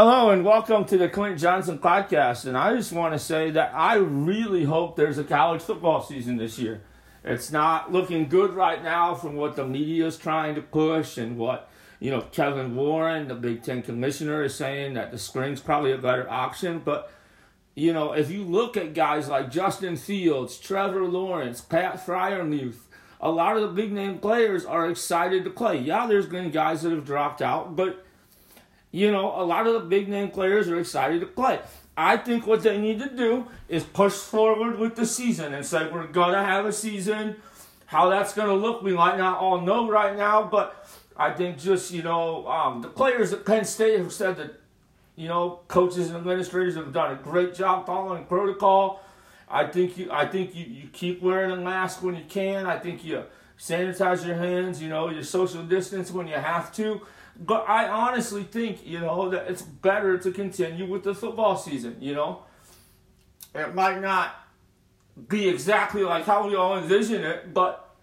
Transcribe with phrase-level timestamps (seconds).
[0.00, 2.44] Hello and welcome to the Clint Johnson podcast.
[2.44, 6.36] And I just want to say that I really hope there's a college football season
[6.36, 6.82] this year.
[7.24, 11.36] It's not looking good right now from what the media is trying to push and
[11.36, 15.90] what, you know, Kevin Warren, the Big Ten commissioner, is saying that the spring's probably
[15.90, 16.80] a better option.
[16.84, 17.10] But,
[17.74, 22.82] you know, if you look at guys like Justin Fields, Trevor Lawrence, Pat Freiermuth,
[23.20, 25.76] a lot of the big name players are excited to play.
[25.76, 28.04] Yeah, there's been guys that have dropped out, but
[28.90, 31.60] you know, a lot of the big name players are excited to play.
[31.96, 35.90] I think what they need to do is push forward with the season and say
[35.90, 37.36] we're gonna have a season.
[37.86, 41.90] How that's gonna look, we might not all know right now, but I think just
[41.90, 44.60] you know um, the players at Penn State have said that
[45.16, 49.02] you know coaches and administrators have done a great job following protocol.
[49.50, 52.66] I think you I think you, you keep wearing a mask when you can.
[52.66, 53.24] I think you
[53.58, 54.80] sanitize your hands.
[54.80, 57.00] You know you social distance when you have to.
[57.38, 61.96] But I honestly think, you know, that it's better to continue with the football season,
[62.00, 62.42] you know.
[63.54, 64.34] It might not
[65.28, 67.94] be exactly like how we all envision it, but,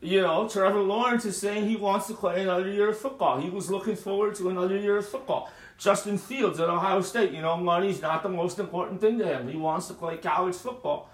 [0.00, 3.40] you know, Trevor Lawrence is saying he wants to play another year of football.
[3.40, 5.50] He was looking forward to another year of football.
[5.78, 9.48] Justin Fields at Ohio State, you know, money's not the most important thing to him.
[9.48, 11.10] He wants to play college football.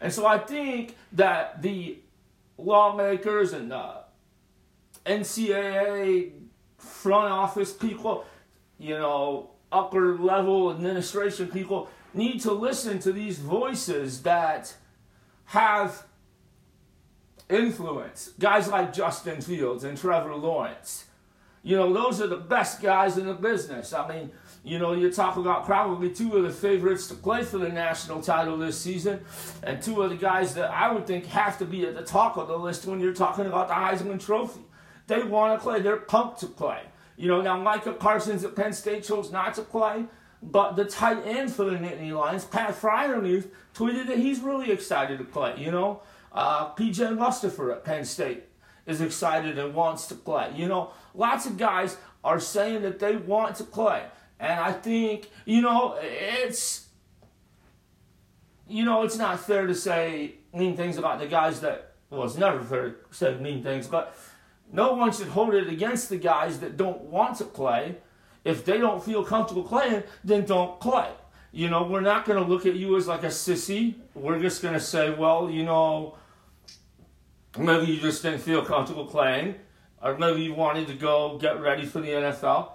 [0.00, 1.98] And so I think that the
[2.56, 4.04] lawmakers and the
[5.04, 6.32] NCAA
[6.78, 8.24] front office people,
[8.78, 14.74] you know, upper level administration people need to listen to these voices that
[15.46, 16.04] have
[17.48, 18.30] influence.
[18.38, 21.04] Guys like Justin Fields and Trevor Lawrence.
[21.62, 23.92] You know, those are the best guys in the business.
[23.92, 24.30] I mean,
[24.62, 28.22] you know, you talk about probably two of the favorites to play for the national
[28.22, 29.24] title this season,
[29.62, 32.36] and two of the guys that I would think have to be at the top
[32.36, 34.60] of the list when you're talking about the Heisman Trophy.
[35.06, 35.80] They want to play.
[35.80, 36.80] They're pumped to play.
[37.16, 40.04] You know, now Micah Parsons at Penn State chose not to play,
[40.42, 45.18] but the tight end for the Nittany Lions, Pat Freiermuth, tweeted that he's really excited
[45.18, 45.54] to play.
[45.56, 48.44] You know, uh, PJ Mustipher at Penn State
[48.84, 50.52] is excited and wants to play.
[50.54, 54.04] You know, lots of guys are saying that they want to play.
[54.38, 56.88] And I think, you know, it's,
[58.68, 62.36] you know, it's not fair to say mean things about the guys that, well, it's
[62.36, 64.14] never fair to say mean things, but
[64.72, 67.96] no one should hold it against the guys that don't want to play.
[68.44, 71.10] If they don't feel comfortable playing, then don't play.
[71.52, 73.94] You know, we're not going to look at you as like a sissy.
[74.14, 76.16] We're just going to say, well, you know,
[77.58, 79.56] maybe you just didn't feel comfortable playing,
[80.02, 82.72] or maybe you wanted to go get ready for the NFL,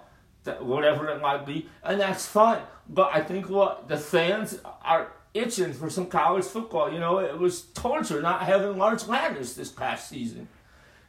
[0.60, 2.62] whatever it might be, and that's fine.
[2.88, 6.92] But I think what the fans are itching for some college football.
[6.92, 10.48] You know, it was torture not having March Madness this past season.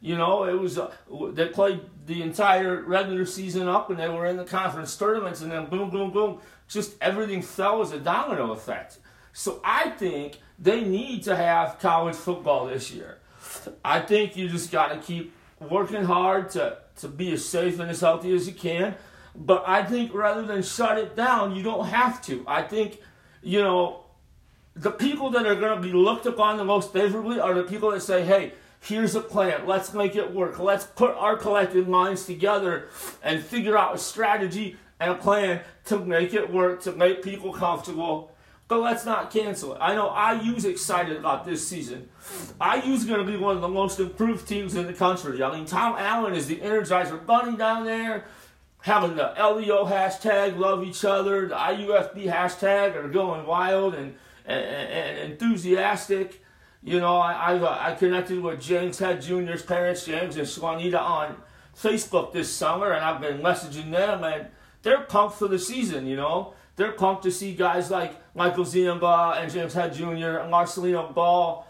[0.04, 0.92] You know, it was uh,
[1.32, 5.50] they played the entire regular season up, and they were in the conference tournaments, and
[5.50, 8.98] then boom, boom, boom, just everything fell as a domino effect.
[9.32, 13.20] So I think they need to have college football this year.
[13.86, 17.90] I think you just got to keep working hard to to be as safe and
[17.90, 18.96] as healthy as you can.
[19.34, 22.44] But I think rather than shut it down, you don't have to.
[22.46, 23.00] I think,
[23.42, 24.04] you know,
[24.76, 27.92] the people that are going to be looked upon the most favorably are the people
[27.92, 28.52] that say, hey,
[28.84, 29.66] Here's a plan.
[29.66, 30.60] Let's make it work.
[30.60, 32.90] Let's put our collective minds together
[33.24, 37.54] and figure out a strategy and a plan to make it work, to make people
[37.54, 38.34] comfortable.
[38.68, 39.78] But let's not cancel it.
[39.80, 42.10] I know IU's excited about this season.
[42.62, 45.42] IU's going to be one of the most improved teams in the country.
[45.42, 48.26] I mean, Tom Allen is the Energizer Bunny down there,
[48.82, 54.16] having the LEO hashtag, love each other, the IUFB hashtag are going wild and,
[54.46, 56.43] and, and enthusiastic.
[56.84, 61.00] You know, I, I've uh, I connected with James Head Jr.'s parents, James and Swanita,
[61.00, 61.38] on
[61.78, 64.48] Facebook this summer, and I've been messaging them, and
[64.82, 66.06] they're pumped for the season.
[66.06, 70.40] You know, they're pumped to see guys like Michael Ziemba and James Head Jr.
[70.40, 71.66] and Marcelino Ball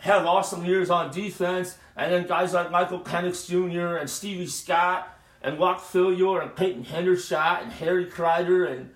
[0.00, 3.96] have awesome years on defense, and then guys like Michael Penix Jr.
[3.96, 5.08] and Stevie Scott
[5.42, 8.90] and Whop Philyor and Peyton Hendershot and Harry Crider and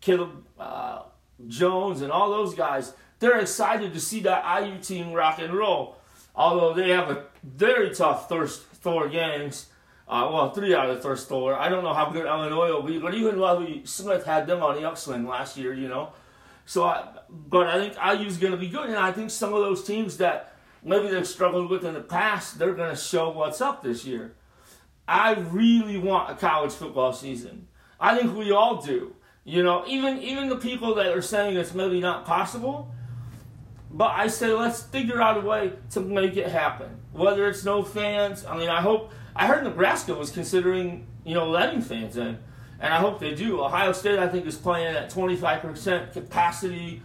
[0.00, 1.02] Caleb uh,
[1.48, 5.96] Jones and all those guys they're excited to see that IU team rock and roll.
[6.34, 9.66] Although they have a very tough first four games.
[10.08, 11.54] Uh, well, three out of the first four.
[11.54, 14.74] I don't know how good Illinois will be, but even Lovie Smith had them on
[14.74, 16.12] the upswing last year, you know.
[16.66, 19.60] So, I, but I think IU's going to be good, and I think some of
[19.60, 23.60] those teams that maybe they've struggled with in the past, they're going to show what's
[23.60, 24.34] up this year.
[25.06, 27.68] I really want a college football season.
[28.00, 29.14] I think we all do.
[29.44, 32.92] You know, even even the people that are saying it's maybe not possible,
[33.92, 36.96] but I say let's figure out a way to make it happen.
[37.12, 39.12] Whether it's no fans, I mean, I hope.
[39.34, 42.38] I heard Nebraska was considering, you know, letting fans in,
[42.80, 43.62] and I hope they do.
[43.62, 47.02] Ohio State, I think, is playing at 25% capacity.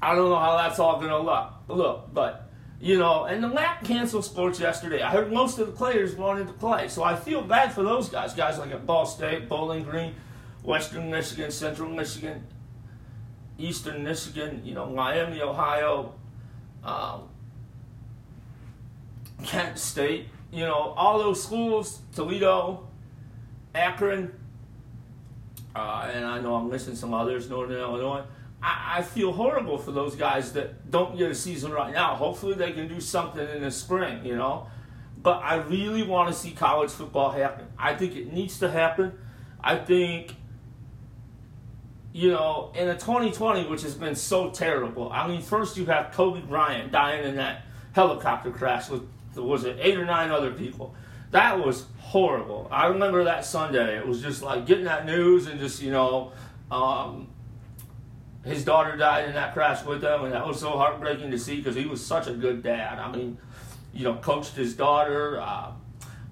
[0.00, 2.48] I don't know how that's all going to look, look, but
[2.80, 5.02] you know, and the MAC canceled sports yesterday.
[5.02, 8.08] I heard most of the players wanted to play, so I feel bad for those
[8.08, 8.34] guys.
[8.34, 10.14] Guys like at Ball State, Bowling Green,
[10.62, 12.46] Western Michigan, Central Michigan,
[13.58, 16.14] Eastern Michigan, you know, Miami, Ohio,
[16.84, 17.28] um,
[19.44, 22.88] Kent State, you know, all those schools, Toledo,
[23.74, 24.32] Akron,
[25.74, 28.24] uh, and I know I'm missing some others, Northern Illinois.
[28.62, 32.14] I, I feel horrible for those guys that don't get a season right now.
[32.14, 34.66] Hopefully, they can do something in the spring, you know.
[35.22, 37.66] But I really want to see college football happen.
[37.78, 39.18] I think it needs to happen.
[39.60, 40.34] I think,
[42.18, 45.08] you know, in a 2020, which has been so terrible.
[45.12, 47.62] I mean, first you have Kobe Bryant dying in that
[47.92, 50.96] helicopter crash with, was it eight or nine other people?
[51.30, 52.66] That was horrible.
[52.72, 53.96] I remember that Sunday.
[53.96, 56.32] It was just like getting that news and just, you know,
[56.72, 57.28] um,
[58.44, 61.58] his daughter died in that crash with him, and that was so heartbreaking to see
[61.58, 62.98] because he was such a good dad.
[62.98, 63.38] I mean,
[63.94, 65.70] you know, coached his daughter, uh,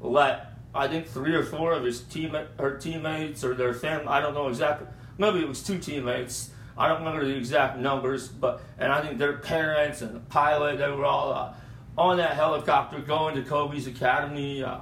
[0.01, 4.09] let I think three or four of his team her teammates or their family.
[4.09, 4.89] I don't know exactly.
[5.19, 6.51] Maybe it was two teammates.
[6.79, 10.79] I don't remember the exact numbers, but and I think their parents and the pilot
[10.79, 11.55] they were all uh,
[11.97, 14.81] on that helicopter going to Kobe's academy uh,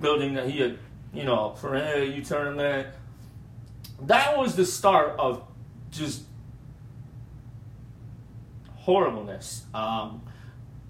[0.00, 0.78] building that he had,
[1.14, 2.88] you know, for an AAU tournament.
[4.02, 5.42] That was the start of
[5.90, 6.22] just
[8.76, 9.64] horribleness.
[9.72, 10.22] Um,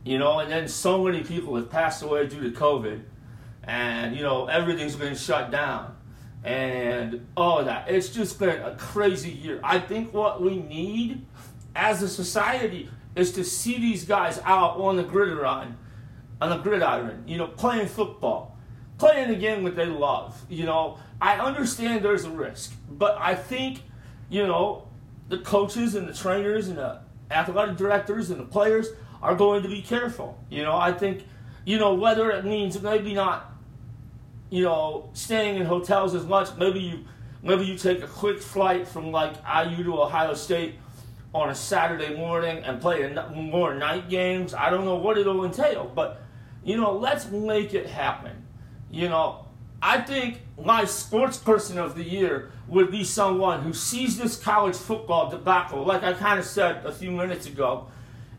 [0.04, 3.02] you know, and then so many people have passed away due to COVID,
[3.64, 5.94] and you know everything's been shut down,
[6.44, 7.90] and all that.
[7.90, 9.60] It's just been a crazy year.
[9.62, 11.26] I think what we need
[11.74, 15.76] as a society is to see these guys out on the gridiron,
[16.40, 17.24] on the gridiron.
[17.26, 18.56] You know, playing football,
[18.98, 20.40] playing game that they love.
[20.48, 23.82] You know, I understand there's a risk, but I think,
[24.28, 24.88] you know,
[25.28, 27.00] the coaches and the trainers and the
[27.30, 28.88] athletic directors and the players
[29.22, 30.42] are going to be careful.
[30.48, 31.24] You know, I think,
[31.64, 33.52] you know, whether it means maybe not,
[34.50, 37.04] you know, staying in hotels as much, maybe you
[37.42, 40.74] maybe you take a quick flight from like IU to Ohio State
[41.32, 44.52] on a Saturday morning and play more night games.
[44.52, 46.22] I don't know what it'll entail, but
[46.64, 48.46] you know, let's make it happen.
[48.90, 49.46] You know,
[49.80, 54.76] I think my sports person of the year would be someone who sees this college
[54.76, 57.86] football debacle, like I kind of said a few minutes ago,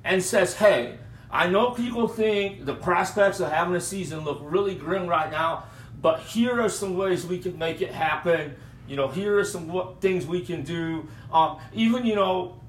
[0.04, 0.98] and says, hey,
[1.31, 5.64] I know people think the prospects of having a season look really grim right now,
[6.01, 8.56] but here are some ways we can make it happen.
[8.88, 11.07] You know, here are some things we can do.
[11.31, 12.59] Um, even, you know,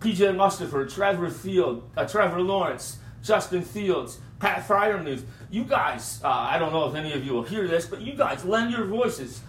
[0.00, 6.58] PJ Mustipher, Trevor Field, uh, Trevor Lawrence, Justin Fields, Pat Freiermuth, you guys, uh, I
[6.58, 9.40] don't know if any of you will hear this, but you guys lend your voices.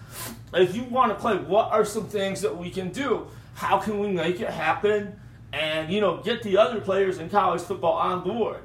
[0.54, 3.28] If you want to play, what are some things that we can do?
[3.56, 5.20] How can we make it happen?
[5.52, 8.60] And, you know, get the other players in college football on board.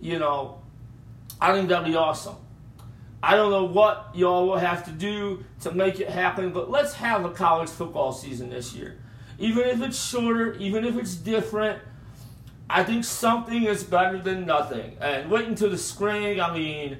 [0.00, 0.60] You know,
[1.40, 2.36] I think that'd be awesome.
[3.22, 6.94] I don't know what y'all will have to do to make it happen, but let's
[6.94, 8.98] have a college football season this year.
[9.38, 11.80] Even if it's shorter, even if it's different,
[12.68, 14.96] I think something is better than nothing.
[15.00, 16.40] And wait until the spring.
[16.40, 16.98] I mean,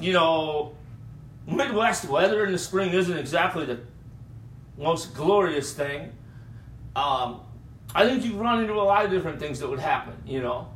[0.00, 0.74] you know,
[1.46, 3.80] Midwest weather in the spring isn't exactly the
[4.78, 6.12] most glorious thing.
[6.96, 7.40] Um,
[7.94, 10.68] I think you run into a lot of different things that would happen, you know.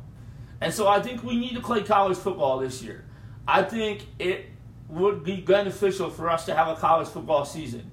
[0.61, 3.05] And so I think we need to play college football this year.
[3.47, 4.45] I think it
[4.89, 7.91] would be beneficial for us to have a college football season.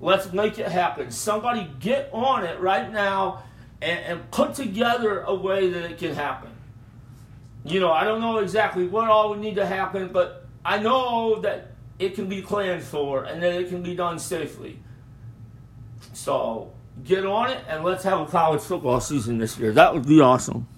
[0.00, 1.10] Let's make it happen.
[1.10, 3.42] Somebody get on it right now
[3.82, 6.50] and, and put together a way that it can happen.
[7.64, 11.40] You know, I don't know exactly what all would need to happen, but I know
[11.40, 14.78] that it can be planned for and that it can be done safely.
[16.12, 16.72] So
[17.04, 19.72] get on it and let's have a college football season this year.
[19.72, 20.68] That would be awesome.